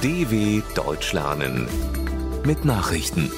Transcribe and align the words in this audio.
DW 0.00 0.62
Deutsch 0.76 1.12
lernen 1.12 1.66
mit 2.46 2.64
Nachrichten. 2.64 3.32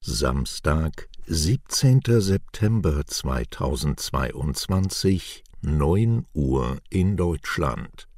Samstag, 0.00 1.08
17. 1.24 2.00
September 2.18 3.06
2022, 3.06 5.44
9 5.62 6.26
Uhr 6.34 6.78
in 6.90 7.16
Deutschland. 7.16 8.08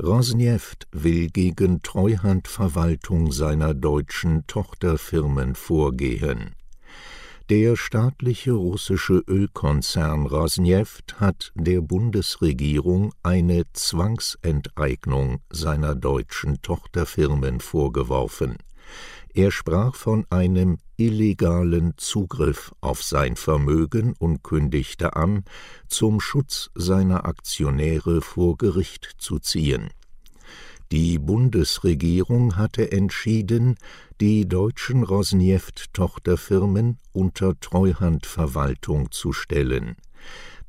Rosneft 0.00 0.86
will 0.92 1.28
gegen 1.30 1.82
Treuhandverwaltung 1.82 3.32
seiner 3.32 3.74
deutschen 3.74 4.46
Tochterfirmen 4.46 5.56
vorgehen. 5.56 6.54
Der 7.50 7.76
staatliche 7.76 8.52
russische 8.52 9.22
Ölkonzern 9.26 10.26
Rosneft 10.26 11.18
hat 11.18 11.50
der 11.54 11.80
Bundesregierung 11.80 13.14
eine 13.22 13.62
Zwangsenteignung 13.72 15.40
seiner 15.48 15.94
deutschen 15.94 16.60
Tochterfirmen 16.60 17.60
vorgeworfen. 17.60 18.58
Er 19.32 19.50
sprach 19.50 19.94
von 19.94 20.26
einem 20.28 20.76
illegalen 20.98 21.94
Zugriff 21.96 22.74
auf 22.82 23.02
sein 23.02 23.36
Vermögen 23.36 24.14
und 24.18 24.42
kündigte 24.42 25.16
an, 25.16 25.44
zum 25.88 26.20
Schutz 26.20 26.68
seiner 26.74 27.24
Aktionäre 27.24 28.20
vor 28.20 28.58
Gericht 28.58 29.14
zu 29.16 29.38
ziehen. 29.38 29.88
Die 30.90 31.18
Bundesregierung 31.18 32.56
hatte 32.56 32.92
entschieden, 32.92 33.76
die 34.20 34.48
deutschen 34.48 35.02
Rosneft-Tochterfirmen 35.02 36.96
unter 37.12 37.60
Treuhandverwaltung 37.60 39.10
zu 39.10 39.34
stellen. 39.34 39.96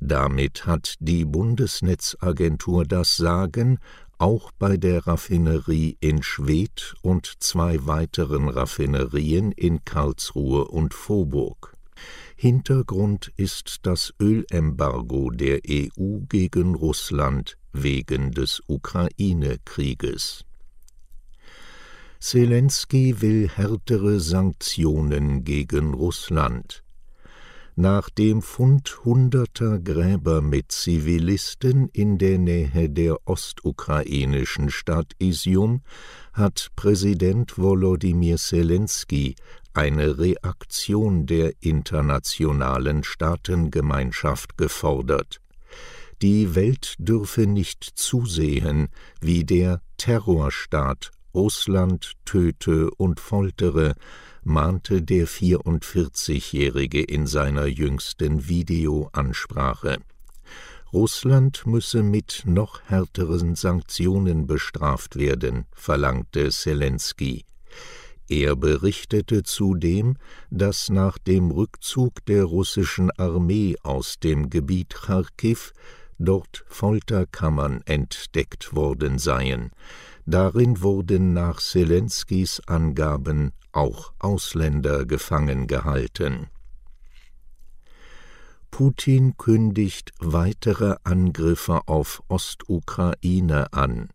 Damit 0.02 0.66
hat 0.66 0.96
die 1.00 1.24
Bundesnetzagentur 1.24 2.84
das 2.86 3.16
Sagen 3.16 3.80
auch 4.18 4.52
bei 4.60 4.76
der 4.76 5.08
Raffinerie 5.08 5.98
in 6.02 6.22
Schwedt 6.22 6.96
und 7.02 7.34
zwei 7.40 7.86
weiteren 7.86 8.50
Raffinerien 8.50 9.54
in 9.54 9.86
Karlsruhe 9.86 10.66
und 10.66 10.94
Vorburg. 10.94 11.74
Hintergrund 12.36 13.32
ist 13.38 13.80
das 13.84 14.14
Ölembargo 14.22 15.32
der 15.32 15.62
EU 15.68 16.20
gegen 16.28 16.76
Russland 16.76 17.58
wegen 17.74 18.32
des 18.32 18.62
Ukraine-Krieges. 18.68 20.46
Zelensky 22.20 23.22
will 23.22 23.48
härtere 23.48 24.20
Sanktionen 24.20 25.44
gegen 25.44 25.94
Russland. 25.94 26.84
Nach 27.76 28.10
dem 28.10 28.42
Fund 28.42 29.06
hunderter 29.06 29.80
Gräber 29.80 30.42
mit 30.42 30.74
Zivilisten 30.74 31.88
in 31.94 32.18
der 32.18 32.38
Nähe 32.38 32.90
der 32.90 33.16
ostukrainischen 33.26 34.70
Stadt 34.70 35.14
Isium 35.18 35.82
hat 36.34 36.72
Präsident 36.76 37.58
Volodymyr 37.58 38.36
Zelensky 38.36 39.36
eine 39.74 40.18
Reaktion 40.18 41.26
der 41.26 41.54
internationalen 41.62 43.06
Staatengemeinschaft 43.06 44.58
gefordert. 44.58 45.40
Die 46.22 46.54
Welt 46.54 46.96
dürfe 47.00 47.48
nicht 47.48 47.84
zusehen, 47.96 48.90
wie 49.22 49.46
der 49.46 49.82
Terrorstaat 49.98 51.12
Russland 51.34 52.14
töte 52.26 52.90
und 52.92 53.22
foltere, 53.22 53.96
mahnte 54.44 55.02
der 55.02 55.28
44-Jährige 55.28 57.02
in 57.02 57.26
seiner 57.26 57.68
jüngsten 57.68 58.50
Videoansprache. 58.50 60.00
Russland 60.92 61.66
müsse 61.66 62.04
mit 62.04 62.44
noch 62.46 62.82
härteren 62.88 63.56
Sanktionen 63.56 64.46
bestraft 64.46 65.16
werden, 65.16 65.68
verlangte 65.72 66.50
Zelensky. 66.50 67.46
Er 68.28 68.56
berichtete 68.56 69.44
zudem, 69.44 70.18
dass 70.52 70.90
nach 70.90 71.18
dem 71.18 71.52
Rückzug 71.52 72.26
der 72.26 72.44
russischen 72.44 73.10
Armee 73.12 73.76
aus 73.84 74.20
dem 74.20 74.50
Gebiet 74.50 74.94
Charkiw 74.94 75.72
dort 76.20 76.64
Folterkammern 76.68 77.82
entdeckt 77.86 78.76
worden 78.76 79.18
seien. 79.18 79.72
Darin 80.26 80.82
wurden 80.82 81.34
nach 81.34 81.60
Zelenskys 81.60 82.62
Angaben 82.68 83.52
auch 83.72 84.14
Ausländer 84.20 85.06
gefangen 85.06 85.66
gehalten. 85.66 86.48
Putin 88.70 89.36
kündigt 89.38 90.12
weitere 90.20 90.96
Angriffe 91.04 91.88
auf 91.88 92.22
Ostukraine 92.28 93.74
an. 93.74 94.10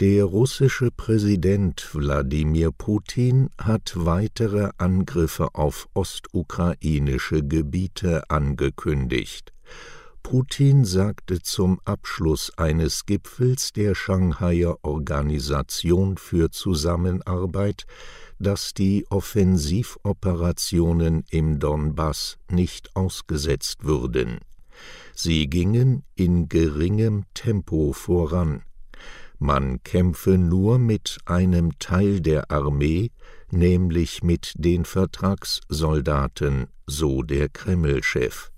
Der 0.00 0.24
russische 0.24 0.90
Präsident 0.90 1.90
Wladimir 1.92 2.72
Putin 2.72 3.50
hat 3.58 3.92
weitere 3.94 4.70
Angriffe 4.78 5.54
auf 5.54 5.88
ostukrainische 5.94 7.44
Gebiete 7.46 8.28
angekündigt. 8.28 9.52
Putin 10.22 10.84
sagte 10.84 11.42
zum 11.42 11.80
Abschluss 11.84 12.52
eines 12.56 13.06
Gipfels 13.06 13.72
der 13.72 13.94
Shanghaier 13.94 14.78
Organisation 14.82 16.16
für 16.16 16.50
Zusammenarbeit, 16.50 17.84
dass 18.38 18.74
die 18.74 19.06
Offensivoperationen 19.10 21.24
im 21.30 21.58
Donbass 21.58 22.38
nicht 22.50 22.96
ausgesetzt 22.96 23.84
würden. 23.84 24.40
Sie 25.14 25.48
gingen 25.48 26.04
in 26.14 26.48
geringem 26.48 27.24
Tempo 27.34 27.92
voran. 27.92 28.62
Man 29.38 29.82
kämpfe 29.82 30.38
nur 30.38 30.78
mit 30.78 31.18
einem 31.26 31.78
Teil 31.80 32.20
der 32.20 32.50
Armee, 32.50 33.10
nämlich 33.50 34.22
mit 34.22 34.52
den 34.56 34.84
Vertragssoldaten, 34.84 36.68
so 36.86 37.22
der 37.22 37.48
Kremlchef. 37.48 38.51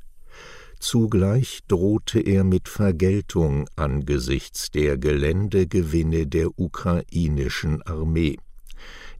Zugleich 0.87 1.61
drohte 1.67 2.21
er 2.21 2.45
mit 2.45 2.69
Vergeltung 2.69 3.71
angesichts 3.75 4.71
der 4.71 4.99
Geländegewinne 4.99 6.27
der 6.27 6.59
ukrainischen 6.59 7.81
Armee. 7.81 8.37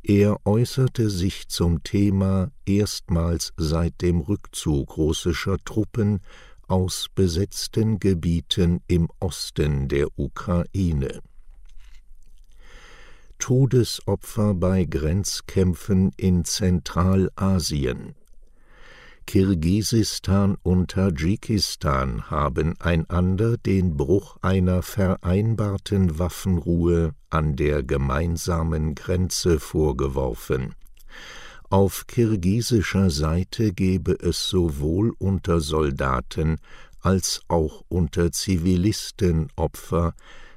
Er 0.03 0.45
äußerte 0.45 1.09
sich 1.09 1.49
zum 1.49 1.83
Thema 1.83 2.51
erstmals 2.67 3.55
seit 3.57 4.03
dem 4.03 4.21
Rückzug 4.21 4.99
russischer 4.99 5.57
Truppen 5.65 6.21
aus 6.69 7.07
besetzten 7.15 7.99
Gebieten 7.99 8.83
im 8.87 9.09
Osten 9.19 9.89
der 9.89 10.09
Ukraine. 10.17 11.23
Todesopfer 13.39 14.53
bei 14.53 14.85
Grenzkämpfen 14.85 16.13
in 16.19 16.45
Zentralasien 16.45 18.15
Kirgisistan 19.27 20.57
und 20.62 20.93
Tadschikistan 20.93 22.31
haben 22.31 22.79
einander 22.81 23.57
den 23.57 23.97
Bruch 23.97 24.37
einer 24.43 24.83
vereinbarten 24.83 26.19
Waffenruhe 26.19 27.15
an 27.31 27.57
der 27.57 27.83
gemeinsamen 27.83 28.95
Grenze 28.95 29.59
vorgeworfen. 29.61 30.75
Auf 31.71 32.07
kirgisischer 32.07 33.11
Seite 33.11 33.73
gebe 33.73 34.13
es 34.13 34.49
sowohl 34.49 35.13
unter 35.19 35.61
Soldaten 35.61 36.59
als 37.01 37.43
auch 37.49 37.84
unter 37.89 38.33
Zivilisten 38.33 39.49
Opfer, 39.57 40.15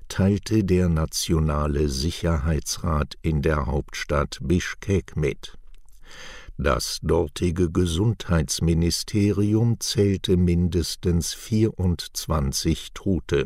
teilte 0.08 0.64
der 0.64 0.88
Nationale 0.90 1.90
Sicherheitsrat 1.90 3.16
in 3.22 3.42
der 3.42 3.66
Hauptstadt 3.66 4.38
Bischkek 4.42 5.16
mit. 5.16 5.57
Das 6.60 6.98
dortige 7.04 7.70
Gesundheitsministerium 7.70 9.80
zählte 9.80 10.38
mindestens 10.38 11.36
24 11.36 12.94
Tote. 12.96 13.46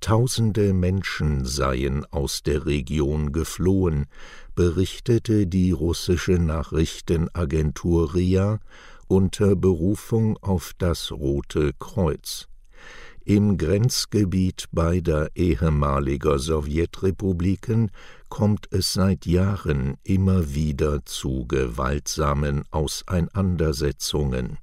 Tausende 0.00 0.72
Menschen 0.72 1.44
seien 1.44 2.06
aus 2.06 2.42
der 2.42 2.64
Region 2.64 3.32
geflohen, 3.32 4.06
berichtete 4.54 5.46
die 5.46 5.72
russische 5.72 6.38
Nachrichtenagentur 6.38 8.14
RIA 8.14 8.60
unter 9.08 9.54
Berufung 9.54 10.38
auf 10.38 10.72
das 10.78 11.12
Rote 11.12 11.74
Kreuz. 11.78 12.48
Im 13.28 13.58
Grenzgebiet 13.58 14.66
beider 14.70 15.30
ehemaliger 15.34 16.38
Sowjetrepubliken 16.38 17.90
kommt 18.28 18.68
es 18.70 18.92
seit 18.92 19.26
Jahren 19.26 19.96
immer 20.04 20.54
wieder 20.54 21.04
zu 21.04 21.44
gewaltsamen 21.48 22.62
Auseinandersetzungen. 22.70 24.58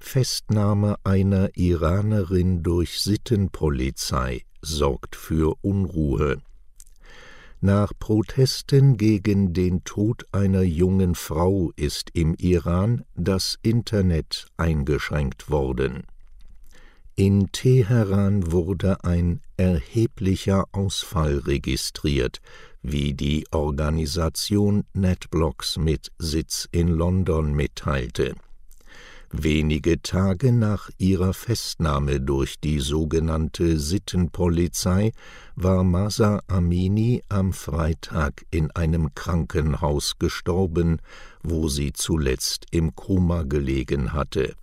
Festnahme 0.00 0.96
einer 1.04 1.50
Iranerin 1.58 2.62
durch 2.62 3.02
Sittenpolizei 3.02 4.46
sorgt 4.62 5.14
für 5.14 5.54
Unruhe. 5.60 6.38
Nach 7.60 7.92
Protesten 7.98 8.96
gegen 8.96 9.52
den 9.52 9.84
Tod 9.84 10.24
einer 10.32 10.62
jungen 10.62 11.16
Frau 11.16 11.70
ist 11.76 12.08
im 12.14 12.34
Iran 12.38 13.04
das 13.14 13.58
Internet 13.60 14.46
eingeschränkt 14.56 15.50
worden. 15.50 16.04
In 17.14 17.52
Teheran 17.52 18.52
wurde 18.52 19.04
ein 19.04 19.42
erheblicher 19.58 20.64
Ausfall 20.72 21.38
registriert, 21.40 22.40
wie 22.80 23.12
die 23.12 23.44
Organisation 23.50 24.84
NetBlocks 24.94 25.76
mit 25.76 26.10
Sitz 26.18 26.66
in 26.72 26.88
London 26.88 27.52
mitteilte. 27.52 28.34
Wenige 29.30 30.00
Tage 30.00 30.52
nach 30.52 30.88
ihrer 30.96 31.34
Festnahme 31.34 32.18
durch 32.18 32.60
die 32.60 32.80
sogenannte 32.80 33.78
Sittenpolizei 33.78 35.12
war 35.54 35.84
Masa 35.84 36.40
Amini 36.48 37.22
am 37.28 37.52
Freitag 37.52 38.46
in 38.50 38.70
einem 38.70 39.14
Krankenhaus 39.14 40.18
gestorben, 40.18 40.98
wo 41.42 41.68
sie 41.68 41.92
zuletzt 41.92 42.66
im 42.70 42.94
Koma 42.94 43.42
gelegen 43.42 44.14
hatte. 44.14 44.54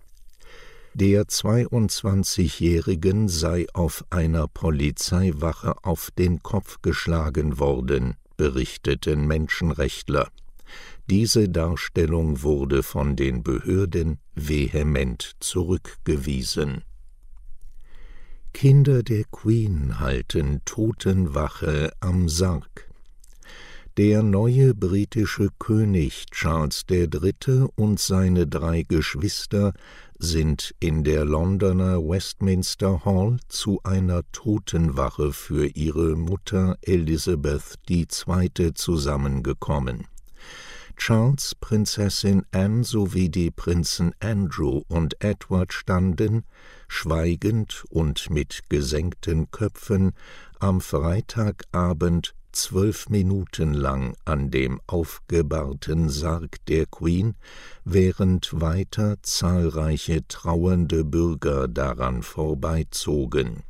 Der 0.94 1.24
22-Jährigen 1.24 3.28
sei 3.28 3.66
auf 3.74 4.04
einer 4.10 4.48
Polizeiwache 4.48 5.84
auf 5.84 6.10
den 6.10 6.42
Kopf 6.42 6.82
geschlagen 6.82 7.60
worden, 7.60 8.14
berichteten 8.36 9.28
Menschenrechtler. 9.28 10.28
Diese 11.08 11.48
Darstellung 11.48 12.42
wurde 12.42 12.82
von 12.82 13.14
den 13.14 13.44
Behörden 13.44 14.18
vehement 14.34 15.36
zurückgewiesen. 15.38 16.82
Kinder 18.52 19.04
der 19.04 19.22
Queen 19.30 20.00
halten 20.00 20.60
Totenwache 20.64 21.92
am 22.00 22.28
Sarg. 22.28 22.89
Der 24.02 24.22
neue 24.22 24.72
britische 24.72 25.50
König 25.58 26.24
Charles 26.30 26.86
III. 26.88 27.66
und 27.76 28.00
seine 28.00 28.46
drei 28.46 28.82
Geschwister 28.82 29.74
sind 30.18 30.74
in 30.80 31.04
der 31.04 31.26
Londoner 31.26 31.98
Westminster 31.98 33.04
Hall 33.04 33.36
zu 33.48 33.78
einer 33.84 34.22
Totenwache 34.32 35.34
für 35.34 35.66
ihre 35.66 36.16
Mutter 36.16 36.78
Elizabeth 36.80 37.78
II. 37.90 38.72
zusammengekommen. 38.72 40.06
Charles, 40.96 41.54
Prinzessin 41.60 42.46
Anne 42.52 42.84
sowie 42.84 43.28
die 43.28 43.50
Prinzen 43.50 44.14
Andrew 44.20 44.80
und 44.88 45.22
Edward 45.22 45.74
standen, 45.74 46.44
schweigend 46.88 47.84
und 47.90 48.30
mit 48.30 48.62
gesenkten 48.70 49.50
Köpfen, 49.50 50.12
am 50.58 50.80
Freitagabend 50.80 52.34
zwölf 52.52 53.08
Minuten 53.08 53.74
lang 53.74 54.14
an 54.24 54.50
dem 54.50 54.80
aufgebahrten 54.86 56.08
Sarg 56.08 56.64
der 56.66 56.86
Queen, 56.86 57.34
während 57.84 58.60
weiter 58.60 59.16
zahlreiche 59.22 60.26
trauernde 60.28 61.04
Bürger 61.04 61.68
daran 61.68 62.22
vorbeizogen. 62.22 63.62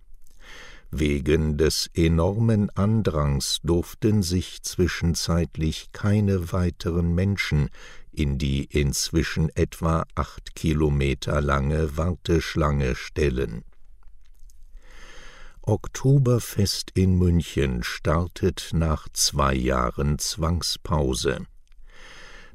Wegen 0.90 1.56
des 1.56 1.88
enormen 1.94 2.68
Andrangs 2.70 3.60
durften 3.62 4.22
sich 4.24 4.62
zwischenzeitlich 4.62 5.92
keine 5.92 6.52
weiteren 6.52 7.14
Menschen 7.14 7.68
in 8.10 8.38
die 8.38 8.64
inzwischen 8.64 9.50
etwa 9.54 10.04
acht 10.16 10.56
Kilometer 10.56 11.40
lange 11.40 11.96
Warteschlange 11.96 12.96
stellen. 12.96 13.62
Oktoberfest 15.62 16.90
in 16.94 17.18
München 17.18 17.82
startet 17.82 18.70
nach 18.72 19.08
zwei 19.12 19.54
Jahren 19.54 20.18
Zwangspause. 20.18 21.46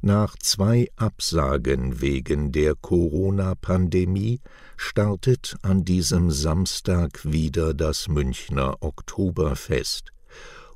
Nach 0.01 0.35
zwei 0.37 0.89
Absagen 0.97 2.01
wegen 2.01 2.51
der 2.51 2.75
Corona-Pandemie 2.75 4.39
startet 4.77 5.55
an 5.61 5.85
diesem 5.85 6.29
Samstag 6.29 7.21
wieder 7.23 7.73
das 7.73 8.07
Münchner 8.07 8.77
Oktoberfest. 8.81 10.11